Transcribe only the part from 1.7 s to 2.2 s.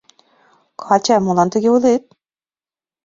ойлет?..